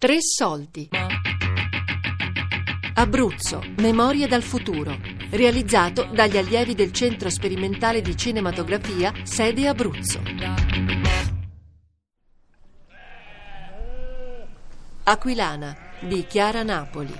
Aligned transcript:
Tre 0.00 0.18
soldi. 0.20 0.88
Abruzzo, 2.94 3.60
Memorie 3.78 4.28
dal 4.28 4.42
futuro. 4.42 4.96
Realizzato 5.30 6.04
dagli 6.14 6.36
allievi 6.36 6.76
del 6.76 6.92
Centro 6.92 7.28
Sperimentale 7.30 8.00
di 8.00 8.16
Cinematografia, 8.16 9.12
sede 9.24 9.66
Abruzzo. 9.66 10.20
Aquilana 15.02 15.76
di 15.98 16.24
Chiara 16.28 16.62
Napoli. 16.62 17.14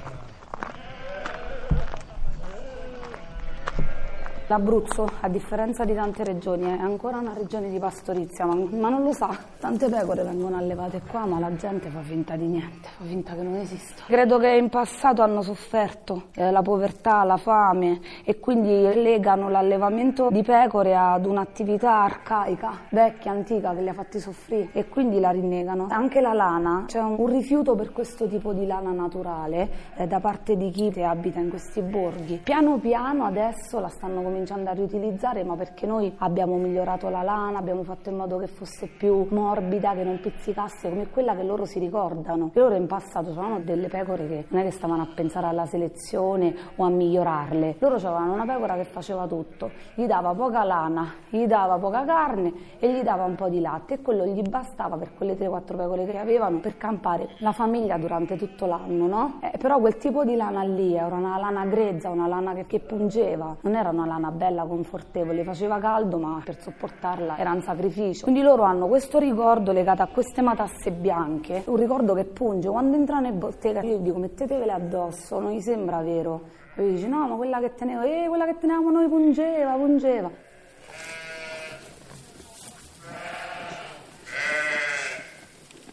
L'Abruzzo, 4.47 5.11
a 5.19 5.29
differenza 5.29 5.85
di 5.85 5.95
tante 5.95 6.23
regioni, 6.23 6.67
è 6.67 6.81
ancora 6.81 7.19
una 7.19 7.35
regione 7.35 7.71
di 7.71 7.79
pastorizia, 7.81 8.45
ma, 8.45 8.89
non 8.89 9.03
lo 9.03 9.13
sa. 9.13 9.48
Tante 9.61 9.89
pecore 9.89 10.23
vengono 10.23 10.57
allevate 10.57 11.03
qua, 11.11 11.27
ma 11.27 11.41
la 11.41 11.53
gente 11.57 11.89
fa 11.89 12.01
finta 12.01 12.37
di 12.37 12.47
niente, 12.47 12.91
fa 12.97 13.03
finta 13.03 13.35
che 13.35 13.43
non 13.43 13.57
esista. 13.57 14.05
Credo 14.07 14.39
che 14.39 14.51
in 14.51 14.69
passato 14.69 15.21
hanno 15.21 15.43
sofferto 15.43 16.27
eh, 16.37 16.53
la 16.53 16.63
povertà, 16.63 17.25
la 17.25 17.37
fame 17.37 18.01
e 18.25 18.39
quindi 18.39 18.71
legano 18.71 19.49
l'allevamento 19.49 20.29
di 20.31 20.45
pecore 20.45 20.95
ad 20.95 21.27
un'attività 21.27 22.05
arcaica, 22.05 22.83
vecchia, 22.91 23.33
antica, 23.33 23.75
che 23.75 23.81
li 23.81 23.89
ha 23.89 23.95
fatti 23.95 24.21
soffrire 24.21 24.69
e 24.73 24.89
quindi 24.89 25.19
la 25.19 25.31
rinnegano. 25.31 25.89
Anche 25.91 26.21
la 26.21 26.35
lana, 26.35 26.85
c'è 26.87 27.01
un, 27.01 27.17
un 27.19 27.27
rifiuto 27.27 27.75
per 27.75 27.91
questo 27.91 28.29
tipo 28.29 28.53
di 28.53 28.65
lana 28.65 28.93
naturale 28.93 29.69
eh, 29.97 30.07
da 30.07 30.21
parte 30.21 30.57
di 30.57 30.71
chi 30.71 31.03
abita 31.03 31.41
in 31.41 31.49
questi 31.49 31.83
borghi. 31.83 32.41
Piano 32.45 32.79
piano 32.79 33.25
adesso 33.25 33.81
la 33.81 33.89
stanno 33.89 34.23
cominciando 34.23 34.71
a 34.71 34.73
riutilizzare, 34.73 35.43
ma 35.43 35.57
perché 35.57 35.85
noi 35.85 36.15
abbiamo 36.19 36.55
migliorato 36.59 37.09
la 37.09 37.23
lana, 37.23 37.59
abbiamo 37.59 37.83
fatto 37.83 38.09
in 38.09 38.17
modo 38.17 38.39
che 38.39 38.47
fosse 38.47 38.87
più 38.87 39.27
morbida, 39.49 39.95
che 39.95 40.05
non 40.05 40.21
pizzicasse 40.21 40.91
come 40.91 41.09
quella 41.09 41.35
che 41.35 41.43
loro 41.43 41.65
si 41.65 41.79
ricordano. 41.79 42.51
Loro 42.53 42.75
in 42.75 42.87
passato 42.87 43.33
c'erano 43.33 43.61
delle 43.61 43.89
pecore 43.89 44.29
che 44.29 44.45
non 44.49 44.61
è 44.61 44.65
che 44.65 44.71
stavano 44.73 45.03
a 45.03 45.09
pensare 45.15 45.47
alla 45.47 45.65
selezione 45.65 46.55
o 46.77 46.85
a 46.85 46.91
migliorarle. 46.91 47.77
Loro 47.79 47.95
avevano 47.95 48.35
una 48.35 48.45
pecora 48.45 48.75
che 48.75 48.85
faceva 48.85 49.27
tutto, 49.27 49.71
gli 49.95 50.05
dava 50.07 50.35
poca 50.35 50.65
lana, 50.65 51.15
gli 51.31 51.47
dava 51.47 51.79
poca 51.79 52.05
carne 52.05 52.53
e 52.79 52.93
gli 52.93 53.03
dava 53.03 53.25
un 53.25 53.35
po' 53.37 53.49
di 53.49 53.61
latte 53.61 53.95
e 53.95 54.03
quello 54.03 54.27
gli 54.27 54.43
bastava 54.43 54.97
per 54.97 55.15
quelle 55.15 55.35
3-4 55.35 55.77
pecore 55.77 56.07
che 56.07 56.19
avevano 56.19 56.59
per 56.59 56.77
campare 56.77 57.29
la 57.39 57.53
famiglia 57.53 57.97
durante 57.97 58.37
tutto 58.37 58.67
l'anno, 58.67 59.07
no? 59.07 59.41
Eh, 59.41 59.57
però 59.59 59.79
quel 59.79 59.97
tipo 59.97 60.25
di 60.25 60.37
lana 60.37 60.63
lì 60.63 60.95
era 60.95 61.15
una 61.15 61.39
lana 61.39 61.65
grezza, 61.65 62.11
una 62.11 62.27
lana 62.27 62.53
che, 62.53 62.67
che 62.67 62.81
pungeva, 62.81 63.57
non 63.63 63.75
era 63.75 63.89
una 63.89 64.07
lana 64.07 64.31
bella, 64.31 64.65
confortevole, 64.65 65.43
faceva 65.45 65.79
caldo 65.79 66.19
ma 66.19 66.41
per 66.45 66.61
sopportarla 66.61 67.39
era 67.39 67.53
un 67.53 67.63
sacrificio. 67.63 68.25
Quindi 68.25 68.43
loro 68.43 68.63
hanno 68.63 68.87
questo 68.89 69.19
ricordo 69.39 69.71
legato 69.71 70.03
a 70.03 70.09
queste 70.09 70.43
matasse 70.43 70.91
bianche, 70.91 71.63
un 71.67 71.77
ricordo 71.77 72.13
che 72.13 72.25
punge. 72.25 72.69
Quando 72.69 72.97
entrano 72.97 73.29
in 73.29 73.39
bottega 73.39 73.83
io 73.83 73.99
dico 73.99 74.19
mettetevele 74.19 74.73
addosso, 74.73 75.39
non 75.39 75.53
gli 75.53 75.61
sembra 75.61 76.03
vero. 76.03 76.49
E 76.75 76.83
lui 76.83 76.95
dice 76.95 77.07
no 77.07 77.29
ma 77.29 77.37
quella 77.37 77.61
che 77.61 77.73
tenevo, 77.73 78.03
eh 78.03 78.27
quella 78.27 78.47
che 78.47 78.57
tenevamo 78.59 78.91
noi 78.91 79.07
pungeva, 79.07 79.75
pungeva. 79.75 80.31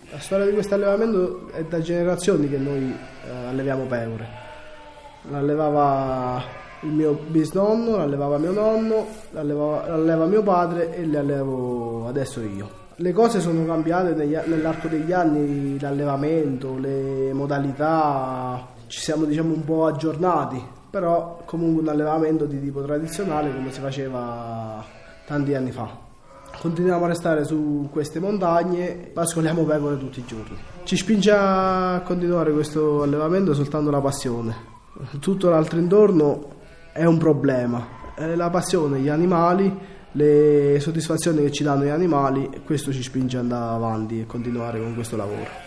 La 0.09 0.19
storia 0.19 0.45
di 0.45 0.53
questo 0.53 0.73
allevamento 0.73 1.49
è 1.51 1.63
da 1.65 1.79
generazioni 1.81 2.49
che 2.49 2.57
noi 2.57 2.97
eh, 3.27 3.47
alleviamo 3.47 3.83
pecore. 3.83 4.27
L'allevava 5.29 6.41
il 6.81 6.89
mio 6.89 7.13
bisnonno, 7.27 7.97
l'allevava 7.97 8.39
mio 8.39 8.51
nonno, 8.51 9.05
l'alleva 9.31 10.25
mio 10.25 10.41
padre 10.41 10.95
e 10.95 11.05
le 11.05 11.17
allevo 11.19 12.07
adesso 12.07 12.41
io. 12.41 12.84
Le 12.97 13.11
cose 13.11 13.41
sono 13.41 13.65
cambiate 13.65 14.13
negli, 14.13 14.37
nell'arco 14.45 14.87
degli 14.87 15.11
anni, 15.11 15.77
l'allevamento, 15.77 16.77
le 16.77 17.33
modalità, 17.33 18.67
ci 18.87 19.01
siamo 19.01 19.25
diciamo 19.25 19.53
un 19.53 19.65
po' 19.65 19.85
aggiornati, 19.85 20.63
però 20.91 21.41
comunque 21.43 21.81
un 21.81 21.89
allevamento 21.89 22.45
di 22.45 22.61
tipo 22.61 22.81
tradizionale 22.81 23.53
come 23.53 23.69
si 23.73 23.81
faceva 23.81 24.81
tanti 25.25 25.53
anni 25.53 25.71
fa. 25.71 25.89
Continuiamo 26.57 27.03
a 27.03 27.07
restare 27.09 27.43
su 27.43 27.89
queste 27.91 28.21
montagne, 28.21 29.09
pascoliamo 29.11 29.63
pecore 29.63 29.97
tutti 29.97 30.19
i 30.21 30.25
giorni. 30.25 30.57
Ci 30.85 30.95
spinge 30.95 31.31
a 31.31 32.01
continuare 32.01 32.53
questo 32.53 33.01
allevamento 33.01 33.53
soltanto 33.53 33.91
la 33.91 33.99
passione. 33.99 34.55
Tutto 35.19 35.49
l'altro 35.49 35.79
intorno 35.79 36.47
è 36.93 37.03
un 37.03 37.17
problema. 37.17 37.85
È 38.15 38.35
la 38.35 38.49
passione, 38.49 38.99
gli 38.99 39.09
animali, 39.09 39.77
le 40.15 40.79
soddisfazioni 40.79 41.41
che 41.41 41.51
ci 41.51 41.63
danno 41.63 41.83
gli 41.83 41.89
animali, 41.89 42.49
questo 42.63 42.93
ci 42.93 43.03
spinge 43.03 43.37
ad 43.37 43.43
andare 43.43 43.75
avanti 43.75 44.21
e 44.21 44.25
continuare 44.25 44.79
con 44.79 44.93
questo 44.93 45.17
lavoro. 45.17 45.64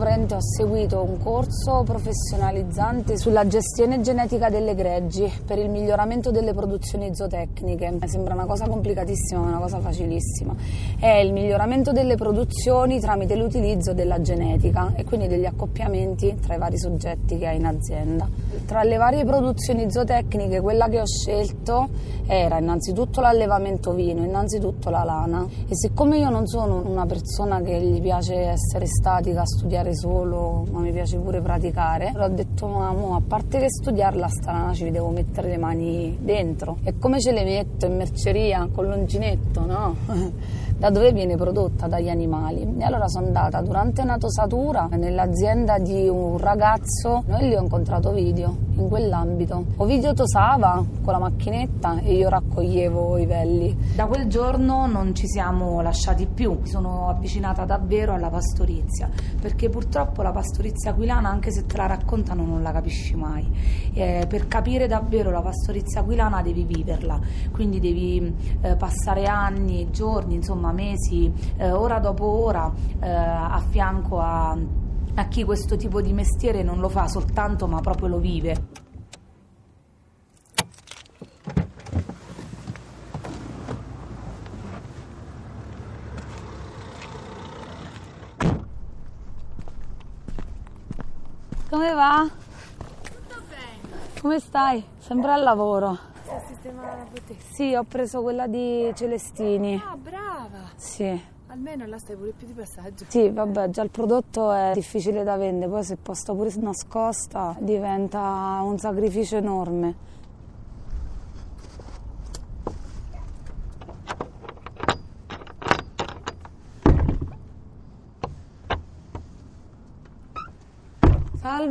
Praticamente 0.00 0.34
ho 0.34 0.40
seguito 0.40 1.02
un 1.02 1.18
corso 1.18 1.82
professionalizzante 1.84 3.18
sulla 3.18 3.46
gestione 3.46 4.00
genetica 4.00 4.48
delle 4.48 4.74
greggi 4.74 5.30
per 5.44 5.58
il 5.58 5.68
miglioramento 5.68 6.30
delle 6.30 6.54
produzioni 6.54 7.14
zootecniche. 7.14 7.98
Sembra 8.06 8.32
una 8.32 8.46
cosa 8.46 8.66
complicatissima, 8.66 9.40
ma 9.42 9.48
una 9.48 9.58
cosa 9.58 9.78
facilissima. 9.78 10.54
È 10.98 11.06
il 11.06 11.32
miglioramento 11.32 11.92
delle 11.92 12.16
produzioni 12.16 12.98
tramite 12.98 13.36
l'utilizzo 13.36 13.92
della 13.92 14.22
genetica 14.22 14.92
e 14.94 15.04
quindi 15.04 15.28
degli 15.28 15.44
accoppiamenti 15.44 16.38
tra 16.40 16.54
i 16.54 16.58
vari 16.58 16.78
soggetti 16.78 17.36
che 17.36 17.46
hai 17.46 17.56
in 17.56 17.66
azienda. 17.66 18.26
Tra 18.64 18.82
le 18.82 18.96
varie 18.96 19.24
produzioni 19.24 19.90
zootecniche, 19.90 20.60
quella 20.60 20.88
che 20.88 21.00
ho 21.00 21.06
scelto 21.06 21.88
era 22.26 22.58
innanzitutto 22.58 23.20
l'allevamento 23.20 23.92
vino, 23.92 24.24
innanzitutto 24.24 24.88
la 24.88 25.04
lana. 25.04 25.46
E 25.68 25.76
siccome 25.76 26.18
io 26.18 26.30
non 26.30 26.46
sono 26.46 26.82
una 26.86 27.04
persona 27.04 27.60
che 27.60 27.78
gli 27.80 28.00
piace 28.00 28.34
essere 28.34 28.86
statica, 28.86 29.44
studiare, 29.44 29.89
studiare 29.90 29.94
solo, 29.94 30.64
ma 30.70 30.80
mi 30.80 30.92
piace 30.92 31.18
pure 31.18 31.40
praticare. 31.40 32.12
Ho 32.16 32.28
detto, 32.28 32.66
ma 32.66 32.92
mo, 32.92 33.16
a 33.16 33.22
parte 33.26 33.58
che 33.58 33.68
studiarla 33.68 34.28
sta 34.28 34.52
lana 34.52 34.72
ci 34.72 34.90
devo 34.90 35.08
mettere 35.08 35.48
le 35.48 35.58
mani 35.58 36.16
dentro. 36.20 36.78
E 36.82 36.98
come 36.98 37.20
ce 37.20 37.32
le 37.32 37.44
metto 37.44 37.86
in 37.86 37.96
merceria 37.96 38.68
con 38.72 38.86
l'uncinetto, 38.86 39.64
no? 39.66 39.96
da 40.80 40.88
dove 40.88 41.12
viene 41.12 41.36
prodotta 41.36 41.86
dagli 41.86 42.08
animali. 42.08 42.76
E 42.78 42.84
allora 42.84 43.06
sono 43.06 43.26
andata 43.26 43.60
durante 43.60 44.00
una 44.00 44.16
tosatura 44.16 44.88
nell'azienda 44.90 45.78
di 45.78 46.08
un 46.08 46.38
ragazzo 46.38 47.22
e 47.26 47.46
lì 47.46 47.54
ho 47.54 47.60
incontrato 47.60 48.12
Video 48.12 48.56
in 48.76 48.88
quell'ambito. 48.88 49.64
Ovidio 49.76 50.14
tosava 50.14 50.82
con 51.02 51.12
la 51.12 51.18
macchinetta 51.18 52.00
e 52.00 52.14
io 52.14 52.30
raccoglievo 52.30 53.18
i 53.18 53.26
velli. 53.26 53.76
Da 53.94 54.06
quel 54.06 54.26
giorno 54.26 54.86
non 54.86 55.14
ci 55.14 55.26
siamo 55.26 55.82
lasciati 55.82 56.26
più, 56.26 56.58
mi 56.60 56.66
sono 56.66 57.08
avvicinata 57.08 57.64
davvero 57.64 58.14
alla 58.14 58.30
pastorizia 58.30 59.10
perché 59.40 59.68
purtroppo 59.68 59.79
la 60.22 60.30
pastorizia 60.30 60.90
aquilana 60.90 61.28
anche 61.28 61.50
se 61.50 61.66
te 61.66 61.76
la 61.76 61.86
raccontano 61.86 62.44
non 62.44 62.62
la 62.62 62.72
capisci 62.72 63.16
mai. 63.16 63.46
Eh, 63.92 64.26
per 64.28 64.46
capire 64.46 64.86
davvero 64.86 65.30
la 65.30 65.40
pastorizia 65.40 66.00
aquilana 66.00 66.42
devi 66.42 66.64
viverla, 66.64 67.20
quindi 67.50 67.80
devi 67.80 68.34
eh, 68.60 68.76
passare 68.76 69.26
anni, 69.26 69.90
giorni, 69.90 70.34
insomma 70.34 70.72
mesi, 70.72 71.32
eh, 71.56 71.70
ora 71.70 71.98
dopo 71.98 72.24
ora, 72.24 72.72
eh, 73.00 73.08
a 73.08 73.62
fianco 73.68 74.20
a, 74.20 74.56
a 75.14 75.24
chi 75.28 75.44
questo 75.44 75.76
tipo 75.76 76.00
di 76.00 76.12
mestiere 76.12 76.62
non 76.62 76.78
lo 76.78 76.88
fa 76.88 77.08
soltanto 77.08 77.66
ma 77.66 77.80
proprio 77.80 78.08
lo 78.08 78.18
vive. 78.18 78.79
Come 91.70 91.92
va? 91.92 92.28
Tutto 92.28 93.42
bene. 93.48 94.20
Come 94.20 94.40
stai? 94.40 94.84
Sembra 94.98 95.34
al 95.34 95.44
lavoro. 95.44 95.96
Sta 96.24 96.42
sistemando 96.48 96.96
la 96.96 97.06
bottega. 97.08 97.38
Sì, 97.52 97.76
ho 97.76 97.84
preso 97.84 98.22
quella 98.22 98.48
di 98.48 98.90
Celestini. 98.92 99.80
Ah, 99.80 99.96
brava. 99.96 100.62
Sì. 100.74 101.22
Almeno 101.46 101.86
là 101.86 101.96
stai 101.98 102.16
pure 102.16 102.32
più 102.36 102.48
di 102.48 102.54
passaggio. 102.54 103.04
Sì, 103.06 103.30
vabbè, 103.30 103.70
già 103.70 103.82
il 103.82 103.90
prodotto 103.90 104.50
è 104.50 104.72
difficile 104.74 105.22
da 105.22 105.36
vendere, 105.36 105.70
poi 105.70 105.84
se 105.84 105.96
posta 105.96 106.34
pure 106.34 106.50
nascosta 106.56 107.54
diventa 107.60 108.58
un 108.64 108.76
sacrificio 108.76 109.36
enorme. 109.36 109.94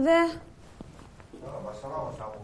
Salve. 0.10 0.42
No, 1.40 1.62
passavamo, 1.64 2.12
stavo 2.14 2.38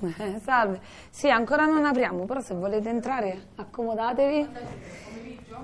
Eh, 0.00 0.40
salve. 0.44 0.80
Sì, 1.10 1.28
ancora 1.28 1.66
non 1.66 1.84
apriamo, 1.84 2.24
però 2.24 2.40
se 2.40 2.54
volete 2.54 2.88
entrare 2.88 3.48
accomodatevi. 3.56 4.48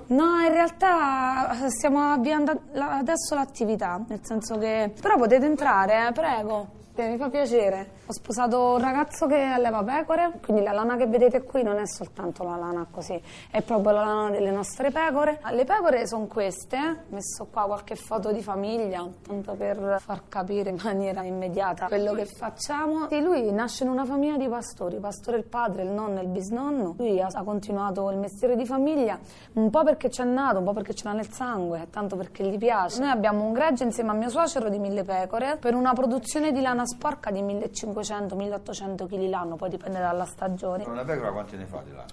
No, 0.07 0.39
in 0.41 0.51
realtà 0.51 1.69
stiamo 1.69 2.11
avviando 2.11 2.63
adesso 2.73 3.33
l'attività, 3.35 4.03
nel 4.07 4.19
senso 4.23 4.57
che... 4.57 4.93
Però 5.01 5.15
potete 5.15 5.45
entrare, 5.45 6.07
eh, 6.07 6.11
prego. 6.11 6.67
Mi 6.97 7.17
fa 7.17 7.29
piacere. 7.29 7.91
Ho 8.07 8.11
sposato 8.11 8.71
un 8.73 8.79
ragazzo 8.79 9.27
che 9.27 9.39
alleva 9.39 9.83
pecore, 9.83 10.39
quindi 10.43 10.63
la 10.63 10.71
lana 10.71 10.95
che 10.95 11.05
vedete 11.05 11.43
qui 11.43 11.61
non 11.61 11.77
è 11.77 11.85
soltanto 11.85 12.43
la 12.43 12.55
lana 12.55 12.87
così, 12.89 13.21
è 13.51 13.61
proprio 13.61 13.91
la 13.91 14.03
lana 14.03 14.29
delle 14.31 14.49
nostre 14.49 14.89
pecore. 14.89 15.39
Le 15.51 15.63
pecore 15.63 16.07
sono 16.07 16.25
queste, 16.25 16.77
ho 16.77 17.13
messo 17.13 17.47
qua 17.51 17.65
qualche 17.65 17.95
foto 17.95 18.31
di 18.31 18.41
famiglia, 18.41 19.07
tanto 19.21 19.53
per 19.53 19.97
far 19.99 20.23
capire 20.27 20.71
in 20.71 20.79
maniera 20.83 21.21
immediata 21.21 21.85
quello 21.85 22.13
che 22.13 22.25
facciamo. 22.25 23.07
Sì, 23.09 23.21
lui 23.21 23.51
nasce 23.51 23.83
in 23.83 23.91
una 23.91 24.03
famiglia 24.05 24.37
di 24.37 24.47
pastori, 24.47 24.97
pastore 24.97 25.37
il 25.37 25.45
padre, 25.45 25.83
il 25.83 25.89
nonno 25.89 26.19
e 26.19 26.23
il 26.23 26.29
bisnonno. 26.29 26.95
Lui 26.97 27.21
ha 27.21 27.29
continuato 27.43 28.09
il 28.09 28.17
mestiere 28.17 28.55
di 28.55 28.65
famiglia 28.65 29.19
un 29.53 29.69
po' 29.69 29.83
perché 29.83 30.09
c'è 30.09 30.23
nato, 30.23 30.57
un 30.57 30.65
po' 30.65 30.73
perché 30.73 30.95
ce 30.95 31.03
l'ha 31.03 31.13
nel 31.13 31.31
sangue, 31.31 31.89
tanto 31.91 32.15
perché 32.15 32.43
gli 32.43 32.57
piace. 32.57 32.99
Noi 33.01 33.11
abbiamo 33.11 33.43
un 33.43 33.53
gregge 33.53 33.83
insieme 33.83 34.09
a 34.09 34.13
mio 34.13 34.29
suocero 34.29 34.69
di 34.69 34.79
mille 34.79 35.03
pecore 35.03 35.57
per 35.57 35.75
una 35.75 35.93
produzione 35.93 36.51
di 36.51 36.61
lana 36.61 36.85
sporca 36.87 37.29
di 37.31 37.41
1500-1800 37.43 39.05
kg 39.07 39.29
l'anno, 39.29 39.55
poi 39.55 39.69
dipende 39.69 39.99
dalla 39.99 40.25
stagione. 40.25 40.83
Una 40.85 41.03
pecora 41.03 41.31
quanti 41.31 41.55
ne 41.57 41.65
fa 41.65 41.81
di 41.83 41.91
là? 41.91 42.05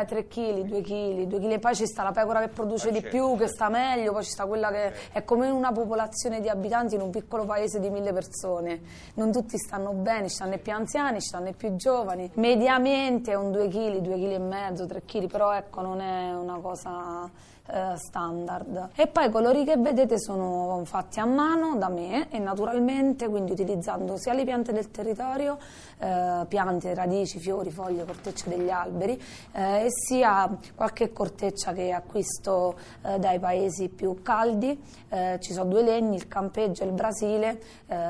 Eh, 0.00 0.04
3 0.06 0.26
kg, 0.26 0.60
2 0.62 0.80
kg, 0.80 1.22
2 1.24 1.38
kg. 1.40 1.58
Poi 1.58 1.74
ci 1.74 1.86
sta 1.86 2.02
la 2.02 2.12
pecora 2.12 2.40
che 2.40 2.48
produce 2.48 2.88
Ah, 2.88 2.92
di 2.92 3.00
certo, 3.00 3.16
più, 3.16 3.30
che 3.32 3.38
certo. 3.40 3.52
sta 3.54 3.68
meglio, 3.68 4.12
poi 4.12 4.22
ci 4.24 4.30
sta 4.30 4.46
quella 4.46 4.70
che 4.70 4.92
è 5.12 5.24
come 5.24 5.48
una 5.50 5.72
popolazione 5.72 6.40
di 6.40 6.48
abitanti 6.48 6.94
in 6.94 7.00
un 7.02 7.10
piccolo 7.10 7.44
paese 7.44 7.78
di 7.80 7.90
mille 7.90 8.12
persone. 8.12 8.80
Non 9.14 9.32
tutti 9.32 9.58
stanno 9.58 9.92
bene, 9.92 10.28
ci 10.28 10.34
stanno 10.36 10.54
i 10.54 10.58
più 10.58 10.72
anziani, 10.72 11.20
ci 11.20 11.26
stanno 11.28 11.48
i 11.48 11.54
più 11.54 11.74
giovani. 11.76 12.30
Mediamente 12.34 13.32
è 13.32 13.34
un 13.34 13.50
2 13.50 13.68
kg, 13.68 13.98
2 13.98 14.14
kg 14.14 14.30
e 14.32 14.38
mezzo, 14.38 14.86
3 14.86 15.02
kg, 15.04 15.26
però 15.26 15.52
ecco 15.52 15.80
non 15.80 16.00
è 16.00 16.32
una 16.34 16.58
cosa 16.60 17.28
eh, 17.72 17.96
standard. 17.96 18.88
E 18.96 19.06
poi 19.06 19.26
i 19.26 19.30
colori 19.30 19.64
che 19.64 19.76
vedete 19.76 20.18
sono 20.18 20.82
fatti 20.84 21.20
a 21.20 21.24
mano 21.24 21.76
da 21.76 21.88
me 21.88 22.28
e 22.30 22.38
naturalmente, 22.38 23.28
quindi 23.28 23.52
utilizzando 23.52 24.16
sia 24.16 24.32
le 24.32 24.44
piante 24.44 24.72
del 24.72 24.90
territorio, 24.90 25.58
eh, 25.98 26.44
piante, 26.48 26.94
radici, 26.94 27.38
fiori, 27.38 27.70
foglie, 27.70 28.04
cortecce 28.04 28.48
degli 28.48 28.70
alberi, 28.70 29.20
eh, 29.52 29.84
e 29.84 29.86
sia 29.90 30.50
qualche 30.74 31.12
corteccia 31.12 31.72
che 31.72 31.92
acquisto 31.92 32.74
eh, 33.02 33.18
dai 33.18 33.38
paesi 33.38 33.88
più 33.88 34.20
caldi. 34.22 34.78
Eh, 35.08 35.38
ci 35.40 35.52
sono 35.52 35.70
due 35.70 35.82
legni, 35.82 36.16
il 36.16 36.26
campeggio 36.26 36.82
e 36.82 36.86
il 36.86 36.92
Brasile, 36.92 37.60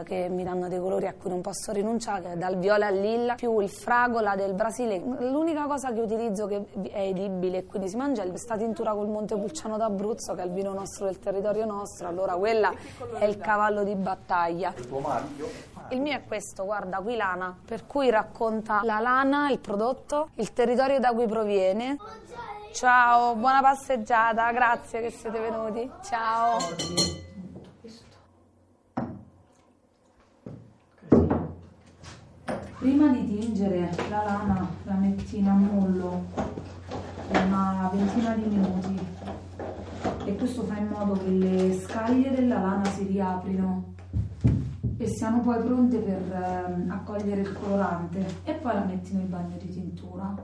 che 0.04 0.28
mi 0.28 0.44
danno 0.44 0.68
dei 0.68 0.78
colori 0.78 1.06
a 1.06 1.14
cui 1.14 1.30
non 1.30 1.40
posso 1.40 1.72
rinunciare, 1.72 2.36
dal 2.36 2.58
viola 2.58 2.88
al 2.88 3.00
lilla, 3.00 3.34
più 3.34 3.58
il 3.60 3.70
fragola 3.70 4.36
del 4.36 4.52
Brasile. 4.52 4.98
L'unica 4.98 5.64
cosa 5.66 5.92
che 5.92 6.00
utilizzo 6.00 6.46
che 6.46 6.66
è 6.90 7.00
edibile 7.00 7.58
e 7.58 7.64
quindi 7.64 7.88
si 7.88 7.96
mangia 7.96 8.22
è 8.22 8.28
questa 8.28 8.56
tintura 8.58 8.92
col 8.92 9.08
Montepulciano 9.08 9.49
d'Abruzzo, 9.76 10.34
che 10.34 10.42
è 10.42 10.44
il 10.44 10.52
vino 10.52 10.72
nostro 10.72 11.06
del 11.06 11.18
territorio 11.18 11.64
nostro, 11.64 12.08
allora 12.08 12.34
quella 12.34 12.72
è 13.18 13.24
il 13.24 13.38
cavallo 13.38 13.84
di 13.84 13.94
battaglia. 13.94 14.72
Il 14.76 14.86
tuo 14.86 15.00
marchio? 15.00 15.48
Il 15.90 16.00
mio 16.00 16.14
è 16.14 16.24
questo, 16.24 16.64
guarda, 16.64 16.98
qui 16.98 17.16
lana, 17.16 17.56
per 17.64 17.86
cui 17.86 18.10
racconta 18.10 18.80
la 18.84 19.00
lana, 19.00 19.50
il 19.50 19.58
prodotto, 19.58 20.28
il 20.36 20.52
territorio 20.52 21.00
da 21.00 21.12
cui 21.12 21.26
proviene. 21.26 21.96
Ciao, 22.72 23.34
buona 23.34 23.60
passeggiata, 23.60 24.52
grazie 24.52 25.00
che 25.00 25.10
siete 25.10 25.40
venuti. 25.40 25.90
Ciao. 26.02 26.58
Prima 32.78 33.08
di 33.08 33.26
tingere 33.26 33.90
la 34.08 34.22
lana 34.24 34.68
la 34.84 34.94
metti 34.94 35.38
in 35.38 35.48
ammollo 35.48 36.24
per 37.30 37.44
una 37.44 37.90
ventina 37.92 38.34
di 38.34 38.44
minuti 38.44 39.09
e 40.30 40.36
questo 40.36 40.62
fa 40.62 40.76
in 40.76 40.86
modo 40.86 41.14
che 41.14 41.28
le 41.28 41.80
scaglie 41.80 42.30
della 42.30 42.60
lana 42.60 42.84
si 42.84 43.04
riaprino 43.04 43.94
e 44.96 45.08
siano 45.08 45.40
poi 45.40 45.58
pronte 45.60 45.98
per 45.98 46.22
ehm, 46.32 46.90
accogliere 46.90 47.40
il 47.40 47.52
colorante 47.52 48.24
e 48.44 48.52
poi 48.52 48.74
la 48.74 48.84
metti 48.84 49.14
nel 49.14 49.26
bagno 49.26 49.56
di 49.58 49.68
tintura. 49.68 50.34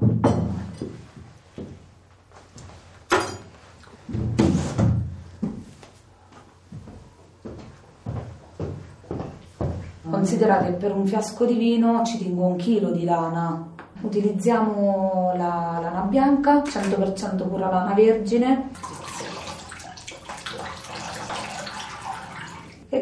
Considera 10.09 10.59
che 10.59 10.73
per 10.73 10.97
un 10.97 11.06
fiasco 11.06 11.44
di 11.44 11.55
vino 11.55 12.05
ci 12.05 12.19
tingo 12.19 12.47
un 12.47 12.56
chilo 12.56 12.91
di 12.91 13.05
lana. 13.05 13.75
Utilizziamo 14.00 15.33
la 15.37 15.79
lana 15.81 16.00
bianca, 16.03 16.62
100% 16.62 17.49
pura 17.49 17.71
lana 17.71 17.94
vergine. 17.94 19.05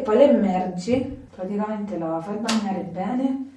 Poi 0.05 0.17
la 0.17 0.23
immergi, 0.25 1.27
praticamente 1.35 1.97
la 1.97 2.21
fai 2.21 2.37
bagnare 2.37 2.81
bene 2.81 3.53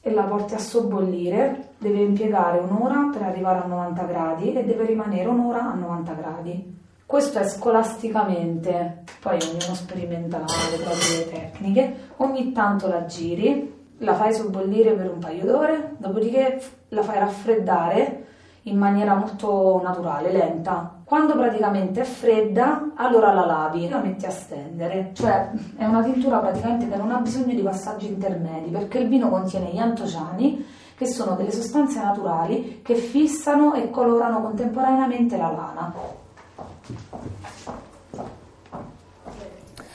e 0.00 0.10
la 0.10 0.24
porti 0.24 0.54
a 0.54 0.58
sobbollire. 0.58 1.68
Deve 1.78 2.00
impiegare 2.00 2.58
un'ora 2.58 3.08
per 3.12 3.22
arrivare 3.22 3.60
a 3.60 3.66
90 3.66 4.02
gradi 4.02 4.52
e 4.52 4.64
deve 4.64 4.84
rimanere 4.84 5.28
un'ora 5.28 5.70
a 5.70 5.74
90 5.74 6.12
gradi. 6.12 6.78
Questo 7.06 7.38
è 7.38 7.48
scolasticamente, 7.48 9.04
poi 9.20 9.38
ognuno 9.40 9.74
sperimenta 9.74 10.38
le 10.38 10.82
proprie 10.82 11.28
tecniche. 11.28 11.94
Ogni 12.16 12.50
tanto 12.50 12.88
la 12.88 13.04
giri, 13.06 13.72
la 13.98 14.14
fai 14.14 14.34
sobbollire 14.34 14.92
per 14.94 15.12
un 15.12 15.20
paio 15.20 15.44
d'ore, 15.44 15.94
dopodiché 15.98 16.60
la 16.88 17.02
fai 17.02 17.18
raffreddare 17.20 18.24
in 18.62 18.76
maniera 18.76 19.14
molto 19.14 19.80
naturale, 19.82 20.32
lenta. 20.32 20.99
Quando 21.10 21.34
praticamente 21.34 22.02
è 22.02 22.04
fredda, 22.04 22.92
allora 22.94 23.32
la 23.32 23.44
lavi, 23.44 23.88
la 23.88 23.98
metti 23.98 24.26
a 24.26 24.30
stendere. 24.30 25.10
Cioè 25.12 25.50
è 25.76 25.84
una 25.84 26.04
tintura 26.04 26.38
praticamente 26.38 26.88
che 26.88 26.94
non 26.94 27.10
ha 27.10 27.18
bisogno 27.18 27.52
di 27.52 27.62
passaggi 27.62 28.06
intermedi 28.06 28.70
perché 28.70 28.98
il 28.98 29.08
vino 29.08 29.28
contiene 29.28 29.72
gli 29.72 29.78
antociani 29.78 30.64
che 30.94 31.06
sono 31.08 31.34
delle 31.34 31.50
sostanze 31.50 32.00
naturali 32.00 32.80
che 32.80 32.94
fissano 32.94 33.74
e 33.74 33.90
colorano 33.90 34.40
contemporaneamente 34.40 35.36
la 35.36 35.50
lana. 35.50 35.92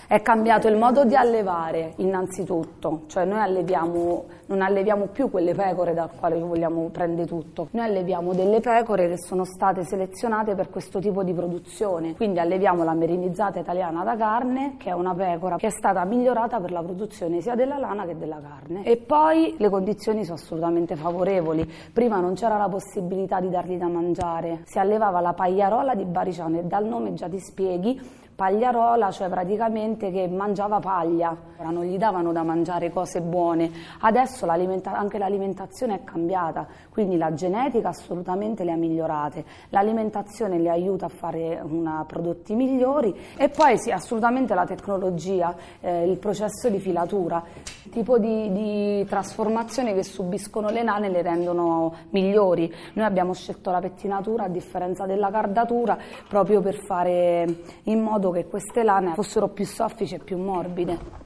È 0.07 0.21
cambiato 0.21 0.67
il 0.67 0.77
modo 0.77 1.03
di 1.03 1.15
allevare 1.15 1.93
innanzitutto, 1.95 3.05
cioè 3.07 3.25
noi 3.25 3.39
alleviamo, 3.39 4.25
non 4.45 4.61
alleviamo 4.61 5.07
più 5.07 5.31
quelle 5.31 5.55
pecore 5.55 5.95
dal 5.95 6.11
quale 6.15 6.37
vogliamo 6.37 6.89
prendere 6.89 7.25
tutto, 7.25 7.69
noi 7.71 7.85
alleviamo 7.85 8.31
delle 8.35 8.59
pecore 8.59 9.07
che 9.07 9.17
sono 9.17 9.45
state 9.45 9.83
selezionate 9.83 10.53
per 10.53 10.69
questo 10.69 10.99
tipo 10.99 11.23
di 11.23 11.33
produzione, 11.33 12.13
quindi 12.13 12.37
alleviamo 12.37 12.83
la 12.83 12.93
merinizzata 12.93 13.57
italiana 13.57 14.03
da 14.03 14.15
carne 14.15 14.75
che 14.77 14.89
è 14.89 14.93
una 14.93 15.15
pecora 15.15 15.55
che 15.55 15.67
è 15.67 15.71
stata 15.71 16.05
migliorata 16.05 16.59
per 16.59 16.71
la 16.71 16.83
produzione 16.83 17.41
sia 17.41 17.55
della 17.55 17.79
lana 17.79 18.05
che 18.05 18.15
della 18.15 18.39
carne. 18.39 18.83
E 18.85 18.97
poi 18.97 19.55
le 19.57 19.69
condizioni 19.71 20.23
sono 20.23 20.35
assolutamente 20.35 20.95
favorevoli, 20.95 21.67
prima 21.91 22.19
non 22.19 22.35
c'era 22.35 22.57
la 22.57 22.69
possibilità 22.69 23.39
di 23.39 23.49
dargli 23.49 23.77
da 23.77 23.87
mangiare, 23.87 24.61
si 24.65 24.77
allevava 24.77 25.19
la 25.19 25.33
pagliarola 25.33 25.95
di 25.95 26.05
Bariciano 26.05 26.59
e 26.59 26.63
dal 26.65 26.85
nome 26.85 27.15
già 27.15 27.27
ti 27.27 27.39
spieghi 27.39 28.23
pagliarola, 28.35 29.11
cioè 29.11 29.29
praticamente 29.29 30.11
che 30.11 30.27
mangiava 30.27 30.79
paglia, 30.79 31.53
Ora 31.57 31.69
non 31.69 31.85
gli 31.85 31.97
davano 31.97 32.33
da 32.33 32.43
mangiare 32.43 32.89
cose 32.89 33.21
buone. 33.21 33.71
Adesso 34.01 34.45
l'alimenta- 34.45 34.91
anche 34.91 35.17
l'alimentazione 35.17 35.95
è 35.95 36.03
cambiata, 36.03 36.67
quindi 36.89 37.15
la 37.15 37.33
genetica 37.33 37.89
assolutamente 37.89 38.65
le 38.65 38.73
ha 38.73 38.75
migliorate, 38.75 39.45
l'alimentazione 39.69 40.59
le 40.59 40.69
aiuta 40.69 41.05
a 41.05 41.09
fare 41.09 41.61
una- 41.63 42.03
prodotti 42.05 42.55
migliori 42.55 43.15
e 43.37 43.47
poi 43.47 43.77
sì, 43.77 43.91
assolutamente 43.91 44.53
la 44.53 44.65
tecnologia, 44.65 45.55
eh, 45.79 46.09
il 46.09 46.17
processo 46.17 46.67
di 46.69 46.79
filatura, 46.79 47.41
il 47.83 47.89
tipo 47.89 48.17
di, 48.17 48.51
di 48.51 49.05
trasformazione 49.05 49.93
che 49.93 50.03
subiscono 50.03 50.69
le 50.69 50.83
nane 50.83 51.07
le 51.07 51.21
rendono 51.21 51.93
migliori. 52.09 52.71
Noi 52.95 53.05
abbiamo 53.05 53.33
scelto 53.33 53.71
la 53.71 53.79
pettinatura 53.79 54.43
a 54.43 54.49
differenza 54.49 55.05
della 55.05 55.29
cardatura 55.31 55.97
proprio 56.27 56.59
per 56.59 56.75
fare 56.83 57.45
in 57.83 58.01
modo 58.01 58.24
che 58.31 58.47
queste 58.47 58.83
lane 58.83 59.13
fossero 59.13 59.47
più 59.47 59.65
soffici 59.65 60.15
e 60.15 60.19
più 60.19 60.37
morbide. 60.37 61.23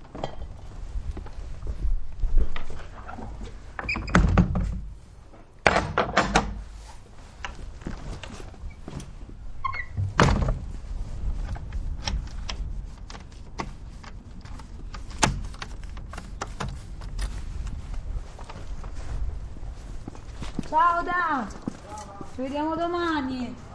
Ciao 20.68 21.02
Da! 21.04 21.48
Ci 22.36 22.42
vediamo 22.42 22.76
domani! 22.76 23.69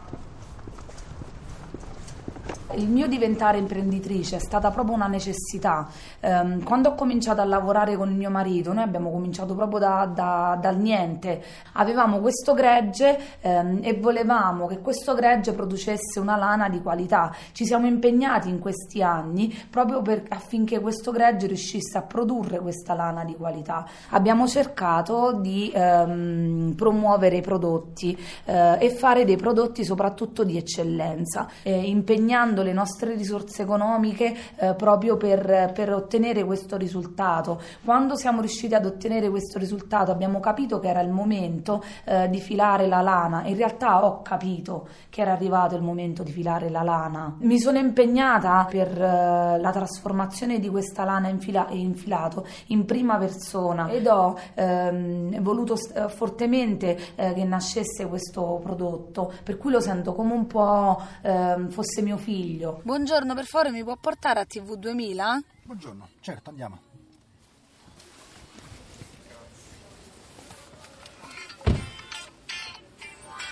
Il 2.75 2.89
mio 2.89 3.07
diventare 3.07 3.57
imprenditrice 3.57 4.35
è 4.35 4.39
stata 4.39 4.69
proprio 4.71 4.95
una 4.95 5.07
necessità. 5.07 5.87
Ehm, 6.19 6.63
quando 6.63 6.89
ho 6.89 6.95
cominciato 6.95 7.39
a 7.39 7.45
lavorare 7.45 7.95
con 7.95 8.09
il 8.09 8.15
mio 8.15 8.29
marito, 8.29 8.73
noi 8.73 8.83
abbiamo 8.83 9.11
cominciato 9.11 9.55
proprio 9.55 9.79
da, 9.79 10.11
da, 10.13 10.57
dal 10.59 10.77
niente. 10.77 11.41
Avevamo 11.73 12.19
questo 12.19 12.53
gregge 12.53 13.39
ehm, 13.39 13.79
e 13.81 13.93
volevamo 13.93 14.67
che 14.67 14.79
questo 14.79 15.13
gregge 15.13 15.53
producesse 15.53 16.19
una 16.19 16.35
lana 16.35 16.67
di 16.67 16.81
qualità. 16.81 17.33
Ci 17.53 17.65
siamo 17.65 17.87
impegnati 17.87 18.49
in 18.49 18.59
questi 18.59 19.01
anni 19.01 19.53
proprio 19.69 20.01
per, 20.01 20.23
affinché 20.29 20.79
questo 20.79 21.11
gregge 21.11 21.47
riuscisse 21.47 21.97
a 21.97 22.01
produrre 22.01 22.59
questa 22.59 22.93
lana 22.93 23.23
di 23.23 23.35
qualità. 23.35 23.87
Abbiamo 24.09 24.47
cercato 24.47 25.31
di 25.39 25.71
ehm, 25.73 26.73
promuovere 26.75 27.37
i 27.37 27.41
prodotti 27.41 28.17
eh, 28.45 28.77
e 28.79 28.89
fare 28.89 29.23
dei 29.23 29.37
prodotti 29.37 29.83
soprattutto 29.85 30.43
di 30.43 30.57
eccellenza, 30.57 31.47
eh, 31.63 31.73
impegnando 31.73 32.63
le 32.65 32.73
nostre 32.73 33.15
risorse 33.15 33.61
economiche 33.61 34.35
eh, 34.57 34.73
proprio 34.73 35.17
per, 35.17 35.71
per, 35.73 35.93
ottenere 35.93 36.43
questo 36.43 36.75
risultato. 36.75 37.61
Quando 37.83 38.15
siamo 38.15 38.41
riusciti 38.41 38.73
ad 38.73 38.85
ottenere 38.85 39.29
questo 39.29 39.57
risultato 39.57 40.11
abbiamo 40.11 40.39
capito 40.39 40.79
che 40.79 40.89
era 40.89 41.01
il 41.01 41.09
momento 41.09 41.83
eh, 42.03 42.29
di 42.29 42.39
filare 42.39 42.87
la 42.87 43.01
lana, 43.01 43.45
in 43.45 43.55
realtà 43.55 44.03
ho 44.03 44.21
capito 44.21 44.87
che 45.09 45.21
era 45.21 45.31
arrivato 45.31 45.75
il 45.75 45.81
momento 45.81 46.23
di 46.23 46.31
filare 46.31 46.69
la 46.69 46.81
lana. 46.81 47.35
Mi 47.39 47.59
sono 47.59 47.77
impegnata 47.77 48.67
per 48.69 48.89
eh, 48.89 49.59
la 49.59 49.71
trasformazione 49.71 50.59
di 50.59 50.69
questa 50.69 51.03
lana 51.03 51.27
in, 51.29 51.39
fila, 51.39 51.67
in 51.69 51.95
filato 51.95 52.45
in 52.67 52.85
prima 52.85 53.17
persona 53.17 53.89
ed 53.89 54.07
ho 54.07 54.37
ehm, 54.53 55.41
voluto 55.41 55.75
st- 55.75 56.07
fortemente 56.09 56.97
eh, 57.15 57.33
che 57.33 57.43
nascesse 57.43 58.07
questo 58.07 58.59
prodotto, 58.61 59.31
per 59.43 59.57
cui 59.57 59.71
lo 59.71 59.79
sento 59.79 60.13
come 60.13 60.33
un 60.33 60.47
po' 60.47 61.01
ehm, 61.21 61.69
fosse 61.69 62.01
mio 62.01 62.17
figlio 62.17 62.54
figlio. 62.55 62.79
Buongiorno, 62.83 63.33
per 63.35 63.45
favore 63.45 63.71
mi 63.71 63.83
può 63.83 63.95
portare 63.97 64.39
a 64.39 64.45
TV 64.45 64.75
2000? 64.75 65.43
Buongiorno, 65.63 66.09
certo, 66.21 66.49
andiamo. 66.49 66.79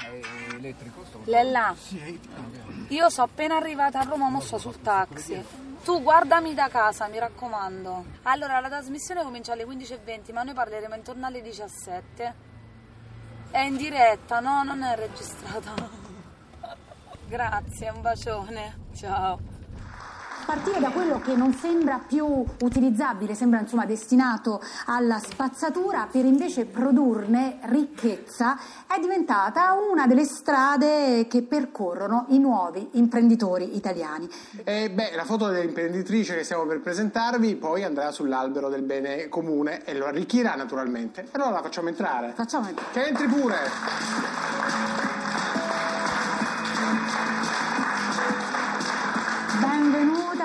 È 0.02 0.54
elettrico? 0.56 1.04
Sto 1.06 1.22
Lella, 1.26 1.76
Sì, 1.78 2.20
io 2.90 3.10
sono 3.10 3.28
appena 3.28 3.58
arrivata 3.58 4.00
a 4.00 4.04
Roma, 4.04 4.30
mo 4.30 4.40
sto 4.40 4.58
sul 4.58 4.82
taxi. 4.82 5.44
Tu 5.84 6.02
guardami 6.02 6.54
da 6.54 6.70
casa, 6.70 7.08
mi 7.08 7.20
raccomando. 7.20 8.06
Allora, 8.24 8.62
la 8.62 8.70
trasmissione 8.70 9.22
comincia 9.22 9.52
alle 9.52 9.66
15.20, 9.66 10.32
ma 10.32 10.44
noi 10.44 10.54
parleremo 10.54 10.96
intorno 10.96 11.26
alle 11.26 11.42
17. 11.42 12.52
È 13.52 13.60
in 13.60 13.76
diretta, 13.76 14.40
no? 14.40 14.64
Non 14.64 14.82
è 14.82 14.96
registrata. 14.96 16.03
Grazie, 17.28 17.90
un 17.90 18.02
bacione. 18.02 18.76
Ciao 18.96 19.54
partire 20.44 20.80
da 20.80 20.90
quello 20.90 21.20
che 21.20 21.36
non 21.36 21.54
sembra 21.54 22.00
più 22.06 22.26
utilizzabile, 22.62 23.34
sembra 23.34 23.60
insomma 23.60 23.86
destinato 23.86 24.62
alla 24.86 25.20
spazzatura, 25.20 26.08
per 26.12 26.26
invece 26.26 26.66
produrne 26.66 27.60
ricchezza, 27.64 28.58
è 28.88 29.00
diventata 29.00 29.74
una 29.74 30.06
delle 30.06 30.26
strade 30.26 31.28
che 31.28 31.44
percorrono 31.44 32.26
i 32.30 32.40
nuovi 32.40 32.90
imprenditori 32.94 33.76
italiani. 33.76 34.30
Eh, 34.64 34.90
beh, 34.90 35.16
la 35.16 35.26
foto 35.26 35.48
dell'imprenditrice 35.48 36.36
che 36.36 36.44
stiamo 36.44 36.66
per 36.66 36.82
presentarvi 36.82 37.56
poi 37.56 37.84
andrà 37.84 38.12
sull'albero 38.12 38.70
del 38.70 38.84
bene 38.84 39.30
comune 39.30 39.84
e 39.86 39.96
lo 39.96 40.06
arricchirà 40.06 40.56
naturalmente. 40.56 41.28
Allora 41.32 41.52
la 41.52 41.62
facciamo 41.62 41.88
entrare. 41.88 42.34
Facciamo 42.36 42.68
entrare. 42.68 42.92
Che 42.92 43.08
entri 43.08 43.28
pure! 43.28 45.13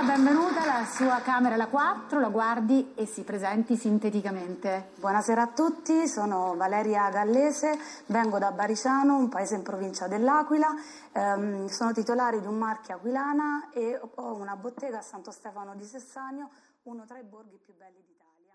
Benvenuta, 0.08 0.62
alla 0.62 0.86
sua 0.86 1.20
camera, 1.20 1.54
la 1.56 1.66
4, 1.66 2.18
la 2.18 2.30
guardi 2.30 2.94
e 2.94 3.04
si 3.04 3.24
presenti 3.24 3.76
sinteticamente. 3.76 4.92
Buonasera 4.98 5.42
a 5.42 5.48
tutti, 5.48 6.08
sono 6.08 6.54
Valeria 6.56 7.10
Gallese, 7.10 7.78
vengo 8.06 8.38
da 8.38 8.50
Bariciano, 8.50 9.18
un 9.18 9.28
paese 9.28 9.56
in 9.56 9.62
provincia 9.62 10.08
dell'Aquila, 10.08 10.74
ehm, 11.12 11.66
sono 11.66 11.92
titolare 11.92 12.40
di 12.40 12.46
un 12.46 12.56
marchio 12.56 12.94
aquilana 12.94 13.68
e 13.70 14.00
ho 14.14 14.34
una 14.34 14.56
bottega 14.56 15.00
a 15.00 15.02
Santo 15.02 15.30
Stefano 15.30 15.74
di 15.74 15.84
Sessanio, 15.84 16.48
uno 16.84 17.04
tra 17.04 17.18
i 17.18 17.24
borghi 17.24 17.58
più 17.62 17.74
belli 17.76 18.02
d'Italia. 18.06 18.54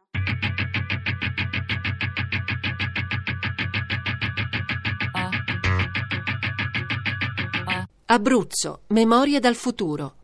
Abruzzo, 8.08 8.82
memorie 8.88 9.40
dal 9.40 9.56
futuro. 9.56 10.16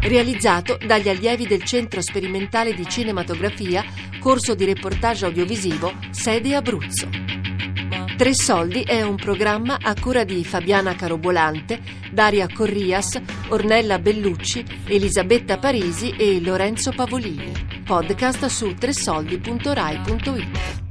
Realizzato 0.00 0.78
dagli 0.84 1.08
allievi 1.08 1.46
del 1.46 1.64
Centro 1.64 2.00
Sperimentale 2.00 2.72
di 2.72 2.88
Cinematografia, 2.88 3.84
corso 4.20 4.54
di 4.54 4.64
reportage 4.64 5.26
audiovisivo, 5.26 5.92
sede 6.10 6.54
Abruzzo. 6.54 7.08
Tre 8.16 8.34
Soldi 8.34 8.82
è 8.82 9.02
un 9.02 9.16
programma 9.16 9.78
a 9.80 9.94
cura 10.00 10.24
di 10.24 10.44
Fabiana 10.44 10.94
Carobolante, 10.94 11.80
Daria 12.10 12.48
Corrias, 12.48 13.20
Ornella 13.48 13.98
Bellucci, 13.98 14.64
Elisabetta 14.86 15.58
Parisi 15.58 16.10
e 16.10 16.40
Lorenzo 16.40 16.92
Pavolini. 16.92 17.52
Podcast 17.84 18.46
su 18.46 18.74
tresoldi.rai.it. 18.74 20.87